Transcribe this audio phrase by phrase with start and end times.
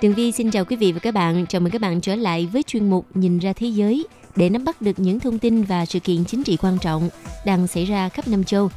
[0.00, 1.46] Tường Vi xin chào quý vị và các bạn.
[1.46, 4.64] Chào mừng các bạn trở lại với chuyên mục Nhìn ra thế giới để nắm
[4.64, 7.08] bắt được những thông tin và sự kiện chính trị quan trọng
[7.46, 8.70] đang xảy ra khắp năm châu.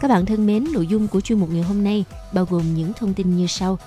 [0.00, 2.92] Các bạn thân mến, nội dung của chuyên mục ngày hôm nay bao gồm những
[2.92, 3.78] thông tin như sau.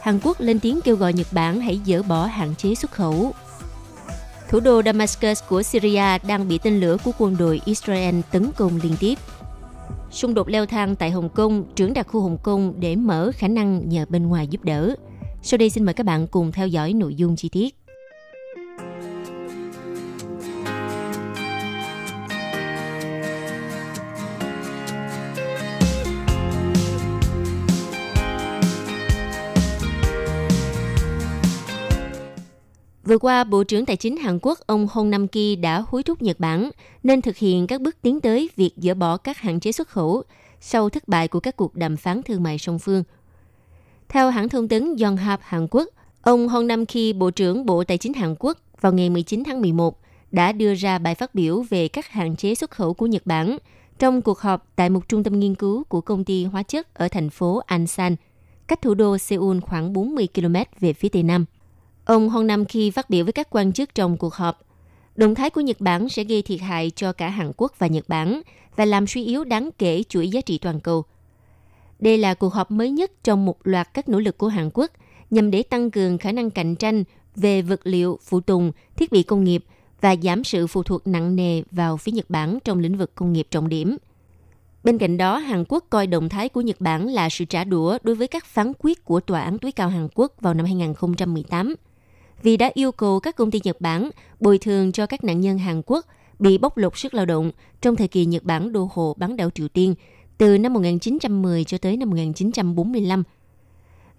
[0.00, 3.32] Hàn Quốc lên tiếng kêu gọi Nhật Bản hãy dỡ bỏ hạn chế xuất khẩu.
[4.48, 8.80] Thủ đô Damascus của Syria đang bị tên lửa của quân đội Israel tấn công
[8.82, 9.18] liên tiếp.
[10.10, 13.48] Xung đột leo thang tại Hồng Kông, trưởng đặc khu Hồng Kông để mở khả
[13.48, 14.94] năng nhờ bên ngoài giúp đỡ.
[15.42, 17.76] Sau đây xin mời các bạn cùng theo dõi nội dung chi tiết.
[33.04, 36.22] Vừa qua, Bộ trưởng Tài chính Hàn Quốc ông Hong Nam Ki đã hối thúc
[36.22, 36.70] Nhật Bản
[37.02, 40.22] nên thực hiện các bước tiến tới việc dỡ bỏ các hạn chế xuất khẩu
[40.60, 43.04] sau thất bại của các cuộc đàm phán thương mại song phương
[44.10, 45.88] theo hãng thông tấn Yonhap Hàn Quốc,
[46.22, 49.60] ông Hong Nam Ki, Bộ trưởng Bộ Tài chính Hàn Quốc vào ngày 19 tháng
[49.60, 53.26] 11 đã đưa ra bài phát biểu về các hạn chế xuất khẩu của Nhật
[53.26, 53.58] Bản
[53.98, 57.08] trong cuộc họp tại một trung tâm nghiên cứu của công ty hóa chất ở
[57.08, 58.16] thành phố Ansan,
[58.68, 61.44] cách thủ đô Seoul khoảng 40 km về phía tây nam.
[62.04, 64.60] Ông Hong Nam Ki phát biểu với các quan chức trong cuộc họp.
[65.16, 68.08] Động thái của Nhật Bản sẽ gây thiệt hại cho cả Hàn Quốc và Nhật
[68.08, 68.42] Bản
[68.76, 71.04] và làm suy yếu đáng kể chuỗi giá trị toàn cầu–
[72.00, 74.90] đây là cuộc họp mới nhất trong một loạt các nỗ lực của Hàn Quốc
[75.30, 77.04] nhằm để tăng cường khả năng cạnh tranh
[77.36, 79.64] về vật liệu, phụ tùng, thiết bị công nghiệp
[80.00, 83.32] và giảm sự phụ thuộc nặng nề vào phía Nhật Bản trong lĩnh vực công
[83.32, 83.96] nghiệp trọng điểm.
[84.84, 87.98] Bên cạnh đó, Hàn Quốc coi động thái của Nhật Bản là sự trả đũa
[88.02, 91.74] đối với các phán quyết của Tòa án tối cao Hàn Quốc vào năm 2018,
[92.42, 94.10] vì đã yêu cầu các công ty Nhật Bản
[94.40, 96.06] bồi thường cho các nạn nhân Hàn Quốc
[96.38, 97.50] bị bóc lột sức lao động
[97.80, 99.94] trong thời kỳ Nhật Bản đô hộ bán đảo Triều Tiên
[100.40, 103.22] từ năm 1910 cho tới năm 1945.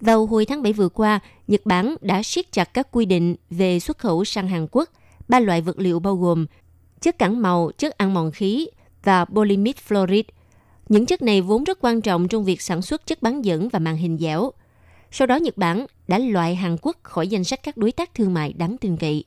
[0.02, 3.80] Vào hồi tháng 7 vừa qua, Nhật Bản đã siết chặt các quy định về
[3.80, 4.90] xuất khẩu sang Hàn Quốc,
[5.28, 6.46] ba loại vật liệu bao gồm
[7.02, 8.68] chất cản màu, chất ăn mòn khí
[9.04, 10.24] và polymid fluoride.
[10.90, 13.80] Những chất này vốn rất quan trọng trong việc sản xuất chất bán dẫn và
[13.80, 14.52] màn hình dẻo.
[15.12, 18.34] Sau đó Nhật Bản đã loại Hàn Quốc khỏi danh sách các đối tác thương
[18.34, 19.24] mại đáng tin cậy.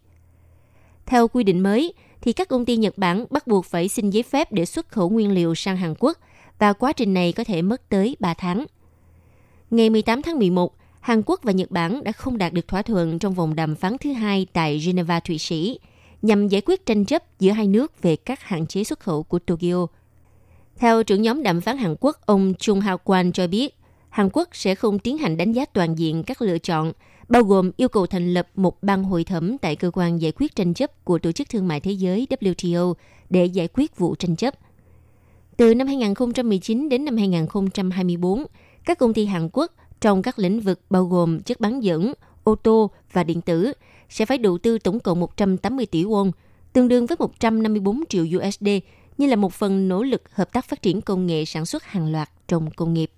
[1.06, 4.22] Theo quy định mới, thì các công ty Nhật Bản bắt buộc phải xin giấy
[4.22, 6.18] phép để xuất khẩu nguyên liệu sang Hàn Quốc–
[6.58, 8.66] và quá trình này có thể mất tới 3 tháng.
[9.70, 13.18] Ngày 18 tháng 11, Hàn Quốc và Nhật Bản đã không đạt được thỏa thuận
[13.18, 15.78] trong vòng đàm phán thứ hai tại Geneva, Thụy Sĩ,
[16.22, 19.38] nhằm giải quyết tranh chấp giữa hai nước về các hạn chế xuất khẩu của
[19.38, 19.86] Tokyo.
[20.76, 23.74] Theo trưởng nhóm đàm phán Hàn Quốc, ông Chung Hao Kwan cho biết,
[24.08, 26.92] Hàn Quốc sẽ không tiến hành đánh giá toàn diện các lựa chọn,
[27.28, 30.56] bao gồm yêu cầu thành lập một ban hội thẩm tại cơ quan giải quyết
[30.56, 32.94] tranh chấp của Tổ chức Thương mại Thế giới WTO
[33.30, 34.54] để giải quyết vụ tranh chấp.
[35.56, 38.44] Từ năm 2019 đến năm 2024,
[38.84, 42.12] các công ty Hàn Quốc trong các lĩnh vực bao gồm chất bán dẫn,
[42.44, 43.72] ô tô và điện tử
[44.08, 46.30] sẽ phải đầu tư tổng cộng 180 tỷ won,
[46.72, 48.68] tương đương với 154 triệu USD
[49.18, 52.12] như là một phần nỗ lực hợp tác phát triển công nghệ sản xuất hàng
[52.12, 53.10] loạt trong công nghiệp.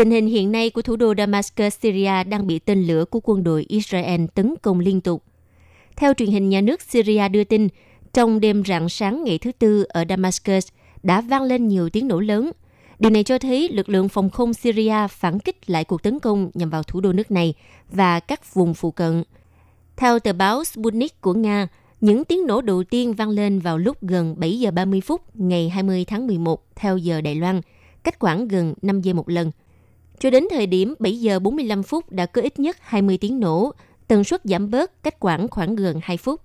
[0.00, 3.44] Tình hình hiện nay của thủ đô Damascus, Syria đang bị tên lửa của quân
[3.44, 5.22] đội Israel tấn công liên tục.
[5.96, 7.68] Theo truyền hình nhà nước Syria đưa tin,
[8.12, 10.68] trong đêm rạng sáng ngày thứ Tư ở Damascus
[11.02, 12.50] đã vang lên nhiều tiếng nổ lớn.
[12.98, 16.50] Điều này cho thấy lực lượng phòng không Syria phản kích lại cuộc tấn công
[16.54, 17.54] nhằm vào thủ đô nước này
[17.90, 19.22] và các vùng phụ cận.
[19.96, 21.68] Theo tờ báo Sputnik của Nga,
[22.00, 25.68] những tiếng nổ đầu tiên vang lên vào lúc gần 7 giờ 30 phút ngày
[25.68, 27.60] 20 tháng 11 theo giờ Đài Loan,
[28.04, 29.50] cách khoảng gần 5 giây một lần–
[30.20, 33.72] cho đến thời điểm 7 giờ 45 phút đã có ít nhất 20 tiếng nổ,
[34.08, 36.40] tần suất giảm bớt cách khoảng khoảng gần 2 phút.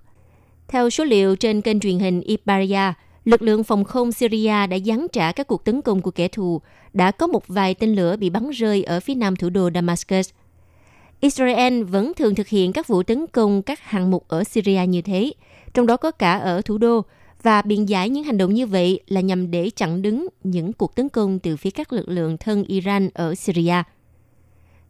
[0.68, 2.94] Theo số liệu trên kênh truyền hình Ibaria,
[3.26, 6.62] lực lượng phòng không Syria đã giáng trả các cuộc tấn công của kẻ thù,
[6.94, 10.30] đã có một vài tên lửa bị bắn rơi ở phía nam thủ đô Damascus.
[11.20, 15.02] Israel vẫn thường thực hiện các vụ tấn công các hạng mục ở Syria như
[15.02, 15.34] thế,
[15.74, 17.06] trong đó có cả ở thủ đô,
[17.46, 20.96] và biện giải những hành động như vậy là nhằm để chặn đứng những cuộc
[20.96, 23.84] tấn công từ phía các lực lượng thân Iran ở Syria.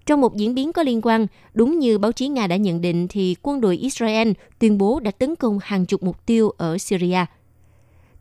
[0.06, 3.07] Trong một diễn biến có liên quan, đúng như báo chí Nga đã nhận định
[3.07, 7.25] thì quân đội Israel tuyên bố đã tấn công hàng chục mục tiêu ở Syria.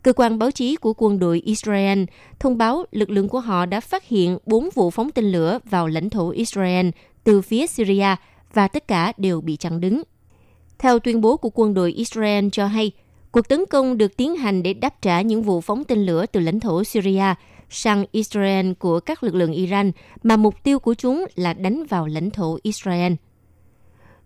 [0.01, 2.03] Cơ quan báo chí của quân đội Israel
[2.39, 5.87] thông báo lực lượng của họ đã phát hiện 4 vụ phóng tên lửa vào
[5.87, 6.89] lãnh thổ Israel
[7.23, 8.15] từ phía Syria
[8.53, 10.01] và tất cả đều bị chặn đứng.
[10.79, 12.91] Theo tuyên bố của quân đội Israel cho hay,
[13.35, 16.39] cuộc tấn công được tiến hành để đáp trả những vụ phóng tên lửa từ
[16.39, 17.33] lãnh thổ Syria
[17.69, 19.91] sang Israel của các lực lượng Iran
[20.23, 23.13] mà mục tiêu của chúng là đánh vào lãnh thổ Israel.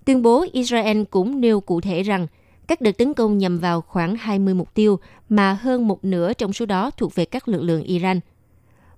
[0.05, 2.27] Tuyên bố Israel cũng nêu cụ thể rằng
[2.67, 6.53] các đợt tấn công nhằm vào khoảng 20 mục tiêu mà hơn một nửa trong
[6.53, 8.19] số đó thuộc về các lực lượng Iran.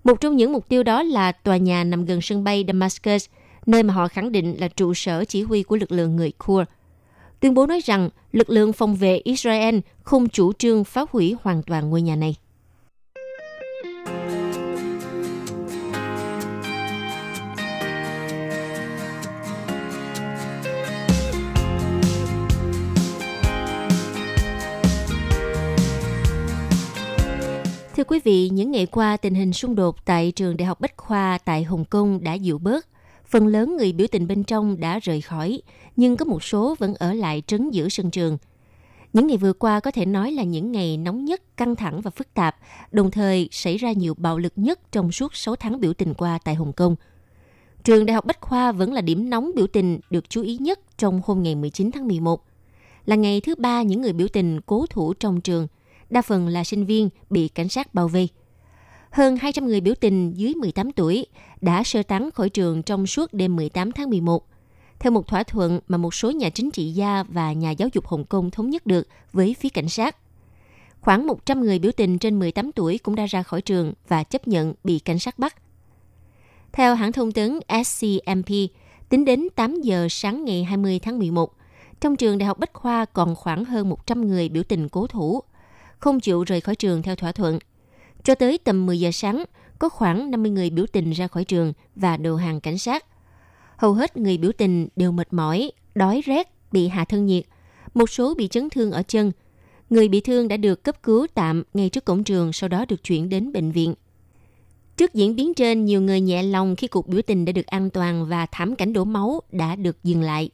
[0.03, 3.25] Một trong những mục tiêu đó là tòa nhà nằm gần sân bay Damascus,
[3.65, 6.67] nơi mà họ khẳng định là trụ sở chỉ huy của lực lượng người Kurd.
[7.41, 11.63] Tuyên bố nói rằng lực lượng phòng vệ Israel không chủ trương phá hủy hoàn
[11.63, 12.35] toàn ngôi nhà này.
[27.95, 30.97] Thưa quý vị, những ngày qua tình hình xung đột tại trường Đại học Bách
[30.97, 32.87] Khoa tại Hồng Kông đã dịu bớt.
[33.31, 35.61] Phần lớn người biểu tình bên trong đã rời khỏi,
[35.95, 38.37] nhưng có một số vẫn ở lại trấn giữ sân trường.
[39.13, 42.11] Những ngày vừa qua có thể nói là những ngày nóng nhất, căng thẳng và
[42.11, 42.55] phức tạp,
[42.91, 46.39] đồng thời xảy ra nhiều bạo lực nhất trong suốt 6 tháng biểu tình qua
[46.43, 46.95] tại Hồng Kông.
[47.83, 50.79] Trường Đại học Bách Khoa vẫn là điểm nóng biểu tình được chú ý nhất
[50.97, 52.45] trong hôm ngày 19 tháng 11.
[53.05, 55.67] Là ngày thứ ba những người biểu tình cố thủ trong trường–
[56.11, 58.29] đa phần là sinh viên bị cảnh sát bao vây.
[59.11, 61.25] Hơn 200 người biểu tình dưới 18 tuổi
[61.61, 64.47] đã sơ tán khỏi trường trong suốt đêm 18 tháng 11,
[64.99, 68.07] theo một thỏa thuận mà một số nhà chính trị gia và nhà giáo dục
[68.07, 70.15] Hồng Kông thống nhất được với phía cảnh sát.
[71.01, 74.47] Khoảng 100 người biểu tình trên 18 tuổi cũng đã ra khỏi trường và chấp
[74.47, 75.55] nhận bị cảnh sát bắt.
[76.71, 78.49] Theo hãng thông tấn SCMP,
[79.09, 81.53] tính đến 8 giờ sáng ngày 20 tháng 11,
[81.99, 85.41] trong trường Đại học Bách Khoa còn khoảng hơn 100 người biểu tình cố thủ,
[85.99, 87.59] không chịu rời khỏi trường theo thỏa thuận.
[88.23, 89.43] Cho tới tầm 10 giờ sáng,
[89.79, 93.05] có khoảng 50 người biểu tình ra khỏi trường và đầu hàng cảnh sát.
[93.77, 97.43] Hầu hết người biểu tình đều mệt mỏi, đói rét, bị hạ thân nhiệt.
[97.93, 99.31] Một số bị chấn thương ở chân.
[99.89, 103.03] Người bị thương đã được cấp cứu tạm ngay trước cổng trường, sau đó được
[103.03, 103.93] chuyển đến bệnh viện.
[104.97, 107.89] Trước diễn biến trên, nhiều người nhẹ lòng khi cuộc biểu tình đã được an
[107.89, 110.49] toàn và thảm cảnh đổ máu đã được dừng lại.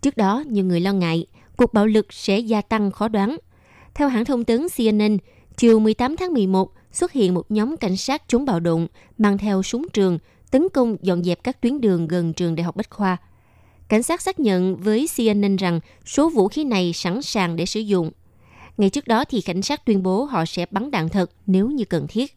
[0.00, 1.26] Trước đó, nhiều người lo ngại
[1.56, 3.36] cuộc bạo lực sẽ gia tăng khó đoán–
[3.94, 5.16] theo hãng thông tấn CNN,
[5.62, 8.86] chiều 18 tháng 11 xuất hiện một nhóm cảnh sát chống bạo động
[9.18, 10.18] mang theo súng trường
[10.50, 13.16] tấn công dọn dẹp các tuyến đường gần trường Đại học Bách Khoa.
[13.88, 17.80] Cảnh sát xác nhận với CNN rằng số vũ khí này sẵn sàng để sử
[17.80, 18.10] dụng.
[18.76, 21.84] Ngày trước đó thì cảnh sát tuyên bố họ sẽ bắn đạn thật nếu như
[21.84, 22.36] cần thiết.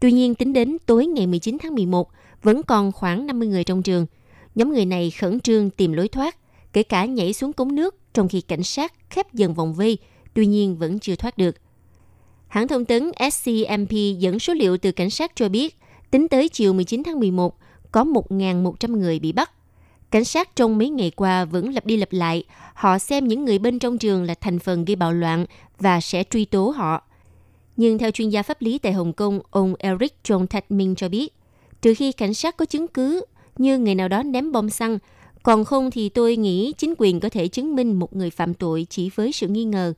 [0.00, 2.08] Tuy nhiên, tính đến tối ngày 19 tháng 11,
[2.42, 4.06] vẫn còn khoảng 50 người trong trường.
[4.54, 6.36] Nhóm người này khẩn trương tìm lối thoát,
[6.72, 9.98] kể cả nhảy xuống cống nước trong khi cảnh sát khép dần vòng vây
[10.34, 11.56] tuy nhiên vẫn chưa thoát được.
[12.52, 15.76] Hãng thông tấn SCMP dẫn số liệu từ cảnh sát cho biết,
[16.10, 17.56] tính tới chiều 19 tháng 11,
[17.92, 19.50] có 1.100 người bị bắt.
[20.10, 22.44] Cảnh sát trong mấy ngày qua vẫn lặp đi lặp lại,
[22.74, 25.46] họ xem những người bên trong trường là thành phần gây bạo loạn
[25.78, 27.02] và sẽ truy tố họ.
[27.76, 31.08] Nhưng theo chuyên gia pháp lý tại Hồng Kông, ông Eric John Thạch Minh cho
[31.08, 31.34] biết,
[31.82, 33.24] trừ khi cảnh sát có chứng cứ
[33.58, 34.98] như người nào đó ném bom xăng,
[35.42, 38.86] còn không thì tôi nghĩ chính quyền có thể chứng minh một người phạm tội
[38.90, 39.94] chỉ với sự nghi ngờ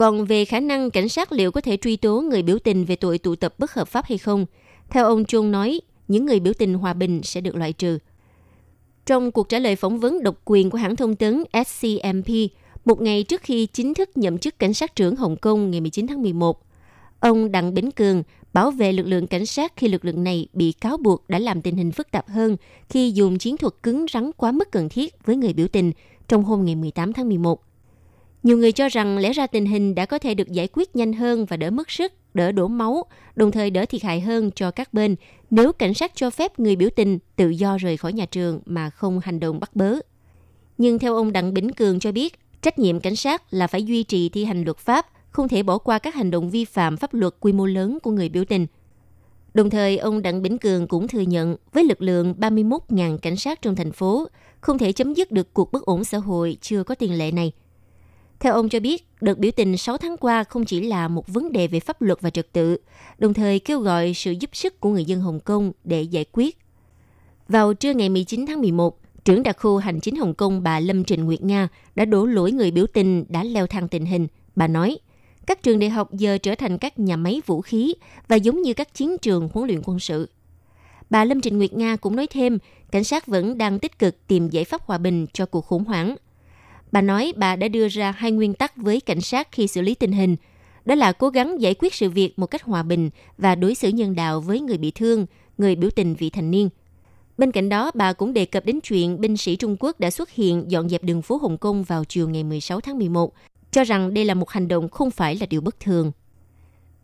[0.00, 2.96] còn về khả năng cảnh sát liệu có thể truy tố người biểu tình về
[2.96, 4.46] tội tụ tập bất hợp pháp hay không,
[4.90, 7.98] theo ông Chung nói, những người biểu tình hòa bình sẽ được loại trừ.
[9.06, 12.28] Trong cuộc trả lời phỏng vấn độc quyền của hãng thông tấn SCMP,
[12.84, 16.06] một ngày trước khi chính thức nhậm chức cảnh sát trưởng Hồng Kông ngày 19
[16.06, 16.62] tháng 11,
[17.20, 20.72] ông Đặng Bính Cường bảo vệ lực lượng cảnh sát khi lực lượng này bị
[20.72, 22.56] cáo buộc đã làm tình hình phức tạp hơn
[22.88, 25.92] khi dùng chiến thuật cứng rắn quá mức cần thiết với người biểu tình
[26.28, 27.69] trong hôm ngày 18 tháng 11.
[28.42, 31.12] Nhiều người cho rằng lẽ ra tình hình đã có thể được giải quyết nhanh
[31.12, 33.04] hơn và đỡ mất sức, đỡ đổ máu,
[33.36, 35.16] đồng thời đỡ thiệt hại hơn cho các bên
[35.50, 38.90] nếu cảnh sát cho phép người biểu tình tự do rời khỏi nhà trường mà
[38.90, 39.94] không hành động bắt bớ.
[40.78, 44.02] Nhưng theo ông Đặng Bỉnh Cường cho biết, trách nhiệm cảnh sát là phải duy
[44.02, 47.14] trì thi hành luật pháp, không thể bỏ qua các hành động vi phạm pháp
[47.14, 48.66] luật quy mô lớn của người biểu tình.
[49.54, 53.62] Đồng thời, ông Đặng Bỉnh Cường cũng thừa nhận với lực lượng 31.000 cảnh sát
[53.62, 54.28] trong thành phố,
[54.60, 57.52] không thể chấm dứt được cuộc bất ổn xã hội chưa có tiền lệ này–
[58.40, 61.52] theo ông cho biết, đợt biểu tình 6 tháng qua không chỉ là một vấn
[61.52, 62.76] đề về pháp luật và trật tự,
[63.18, 66.58] đồng thời kêu gọi sự giúp sức của người dân Hồng Kông để giải quyết.
[67.48, 71.04] Vào trưa ngày 19 tháng 11, trưởng đặc khu hành chính Hồng Kông bà Lâm
[71.04, 74.26] Trịnh Nguyệt Nga đã đổ lỗi người biểu tình đã leo thang tình hình.
[74.56, 74.98] Bà nói,
[75.46, 77.94] các trường đại học giờ trở thành các nhà máy vũ khí
[78.28, 80.28] và giống như các chiến trường huấn luyện quân sự.
[81.10, 82.58] Bà Lâm Trịnh Nguyệt Nga cũng nói thêm,
[82.90, 86.16] cảnh sát vẫn đang tích cực tìm giải pháp hòa bình cho cuộc khủng hoảng.
[86.92, 89.94] Bà nói bà đã đưa ra hai nguyên tắc với cảnh sát khi xử lý
[89.94, 90.36] tình hình,
[90.84, 93.88] đó là cố gắng giải quyết sự việc một cách hòa bình và đối xử
[93.88, 95.26] nhân đạo với người bị thương,
[95.58, 96.68] người biểu tình vị thành niên.
[97.38, 100.30] Bên cạnh đó, bà cũng đề cập đến chuyện binh sĩ Trung Quốc đã xuất
[100.30, 103.32] hiện dọn dẹp đường phố Hồng Kông vào chiều ngày 16 tháng 11,
[103.70, 106.12] cho rằng đây là một hành động không phải là điều bất thường.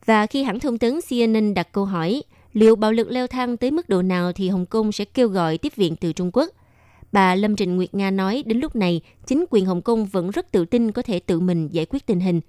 [0.07, 3.71] Và khi hãng thông tấn CNN đặt câu hỏi liệu bạo lực leo thang tới
[3.71, 6.51] mức độ nào thì Hồng Kông sẽ kêu gọi tiếp viện từ Trung Quốc,
[7.17, 10.53] bà Lâm Trịnh Nguyệt Nga nói đến lúc này, chính quyền Hồng Kông vẫn rất
[10.53, 12.41] tự tin có thể tự mình giải quyết tình hình.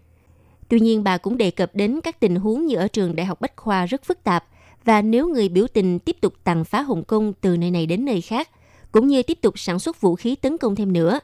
[0.69, 3.41] Tuy nhiên, bà cũng đề cập đến các tình huống như ở trường Đại học
[3.41, 4.45] Bách Khoa rất phức tạp–
[4.87, 8.05] và nếu người biểu tình tiếp tục tàn phá Hồng Kông từ nơi này đến
[8.05, 8.49] nơi khác,
[8.91, 11.19] cũng như tiếp tục sản xuất vũ khí tấn công thêm nữa,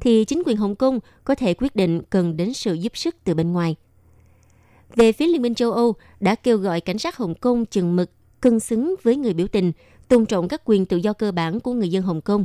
[0.00, 3.34] thì chính quyền Hồng Kông có thể quyết định cần đến sự giúp sức từ
[3.34, 3.76] bên ngoài.
[4.96, 8.10] Về phía Liên minh châu Âu đã kêu gọi cảnh sát Hồng Kông chừng mực,
[8.40, 9.72] cân xứng với người biểu tình,
[10.08, 12.44] tôn trọng các quyền tự do cơ bản của người dân Hồng Kông,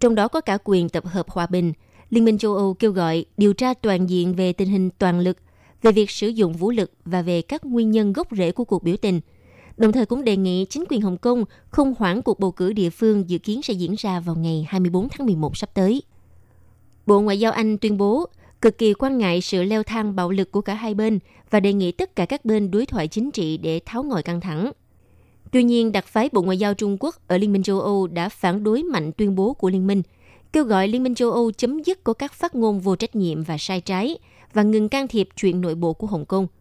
[0.00, 1.72] trong đó có cả quyền tập hợp hòa bình.
[2.10, 5.38] Liên minh châu Âu kêu gọi điều tra toàn diện về tình hình toàn lực,
[5.82, 8.82] về việc sử dụng vũ lực và về các nguyên nhân gốc rễ của cuộc
[8.82, 9.20] biểu tình–
[9.78, 12.90] đồng thời cũng đề nghị chính quyền Hồng Kông không hoãn cuộc bầu cử địa
[12.90, 16.02] phương dự kiến sẽ diễn ra vào ngày 24 tháng 11 sắp tới.
[17.06, 18.26] Bộ Ngoại giao Anh tuyên bố
[18.62, 21.18] cực kỳ quan ngại sự leo thang bạo lực của cả hai bên
[21.50, 24.40] và đề nghị tất cả các bên đối thoại chính trị để tháo ngòi căng
[24.40, 24.72] thẳng.
[25.52, 28.28] Tuy nhiên, đặc phái Bộ Ngoại giao Trung Quốc ở Liên minh châu Âu đã
[28.28, 30.02] phản đối mạnh tuyên bố của Liên minh,
[30.52, 33.42] kêu gọi Liên minh châu Âu chấm dứt có các phát ngôn vô trách nhiệm
[33.42, 34.18] và sai trái
[34.52, 36.46] và ngừng can thiệp chuyện nội bộ của Hồng Kông–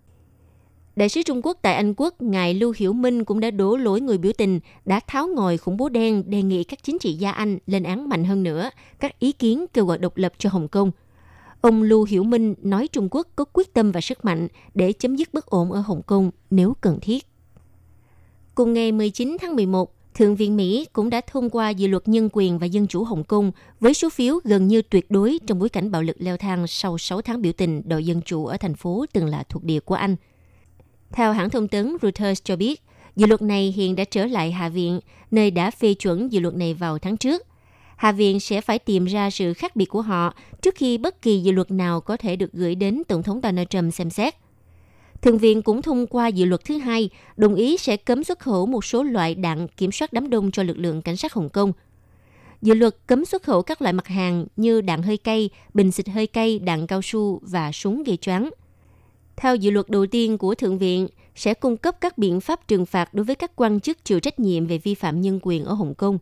[0.97, 4.01] Đại sứ Trung Quốc tại Anh Quốc, ngài Lưu Hiểu Minh cũng đã đổ lỗi
[4.01, 7.31] người biểu tình đã tháo ngòi khủng bố đen đề nghị các chính trị gia
[7.31, 10.67] Anh lên án mạnh hơn nữa các ý kiến kêu gọi độc lập cho Hồng
[10.67, 10.91] Kông.
[11.61, 15.15] Ông Lưu Hiểu Minh nói Trung Quốc có quyết tâm và sức mạnh để chấm
[15.15, 17.25] dứt bất ổn ở Hồng Kông nếu cần thiết.
[18.57, 22.29] Cùng ngày 19 tháng 11, Thượng viện Mỹ cũng đã thông qua dự luật nhân
[22.33, 25.69] quyền và dân chủ Hồng Kông với số phiếu gần như tuyệt đối trong bối
[25.69, 28.75] cảnh bạo lực leo thang sau 6 tháng biểu tình đội dân chủ ở thành
[28.75, 30.15] phố từng là thuộc địa của Anh–
[31.11, 32.81] theo hãng thông tấn Reuters cho biết,
[33.15, 34.99] dự luật này hiện đã trở lại Hạ viện,
[35.31, 37.47] nơi đã phê chuẩn dự luật này vào tháng trước.
[37.95, 41.39] Hạ viện sẽ phải tìm ra sự khác biệt của họ trước khi bất kỳ
[41.39, 44.35] dự luật nào có thể được gửi đến Tổng thống Donald Trump xem xét.
[45.21, 48.65] Thượng viện cũng thông qua dự luật thứ hai, đồng ý sẽ cấm xuất khẩu
[48.65, 51.73] một số loại đạn kiểm soát đám đông cho lực lượng cảnh sát Hồng Kông.
[52.61, 56.07] Dự luật cấm xuất khẩu các loại mặt hàng như đạn hơi cay, bình xịt
[56.07, 58.49] hơi cay, đạn cao su và súng gây choáng–
[59.37, 62.85] theo dự luật đầu tiên của Thượng viện, sẽ cung cấp các biện pháp trừng
[62.85, 65.73] phạt đối với các quan chức chịu trách nhiệm về vi phạm nhân quyền ở
[65.73, 66.17] Hồng Kông.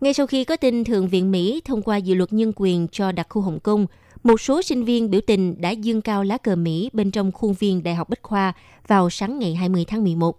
[0.00, 3.12] Ngay sau khi có tin Thượng viện Mỹ thông qua dự luật nhân quyền cho
[3.12, 3.86] đặc khu Hồng Kông,
[4.22, 7.52] một số sinh viên biểu tình đã dương cao lá cờ Mỹ bên trong khuôn
[7.52, 8.52] viên Đại học Bách Khoa
[8.86, 10.38] vào sáng ngày 20 tháng 11.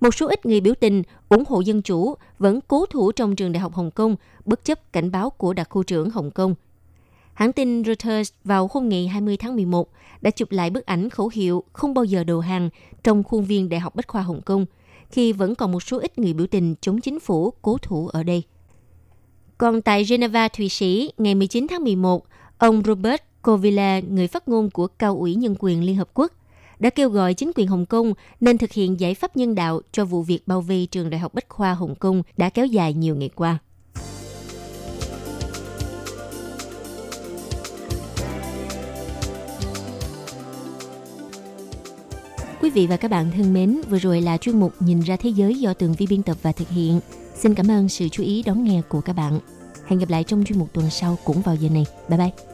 [0.00, 3.52] Một số ít người biểu tình ủng hộ dân chủ vẫn cố thủ trong trường
[3.52, 6.54] Đại học Hồng Kông bất chấp cảnh báo của đặc khu trưởng Hồng Kông–
[7.34, 9.88] Hãng tin Reuters vào hôm ngày 20 tháng 11
[10.20, 12.70] đã chụp lại bức ảnh khẩu hiệu không bao giờ đầu hàng
[13.02, 14.66] trong khuôn viên Đại học Bách khoa Hồng Kông,
[15.10, 18.22] khi vẫn còn một số ít người biểu tình chống chính phủ cố thủ ở
[18.22, 18.42] đây.
[19.58, 22.26] Còn tại Geneva, Thụy Sĩ, ngày 19 tháng 11,
[22.64, 26.32] ông Robert Covilla, người phát ngôn của Cao ủy Nhân quyền Liên Hợp Quốc,
[26.78, 30.04] đã kêu gọi chính quyền Hồng Kông nên thực hiện giải pháp nhân đạo cho
[30.04, 33.16] vụ việc bao vây trường Đại học Bách khoa Hồng Kông đã kéo dài nhiều
[33.16, 33.58] ngày qua.
[42.62, 45.30] Quý vị và các bạn thân mến, vừa rồi là chuyên mục Nhìn ra thế
[45.30, 47.00] giới do Tường Vi biên tập và thực hiện.
[47.34, 49.40] Xin cảm ơn sự chú ý đón nghe của các bạn.
[49.86, 51.86] Hẹn gặp lại trong chuyên mục tuần sau cũng vào giờ này.
[52.08, 52.53] Bye bye.